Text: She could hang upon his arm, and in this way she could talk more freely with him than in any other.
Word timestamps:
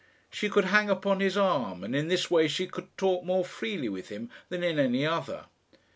She 0.31 0.49
could 0.49 0.65
hang 0.65 0.89
upon 0.89 1.19
his 1.19 1.37
arm, 1.37 1.83
and 1.83 1.95
in 1.95 2.07
this 2.07 2.31
way 2.31 2.47
she 2.47 2.65
could 2.65 2.87
talk 2.97 3.23
more 3.23 3.45
freely 3.45 3.87
with 3.87 4.09
him 4.09 4.31
than 4.49 4.63
in 4.63 4.79
any 4.79 5.05
other. 5.05 5.45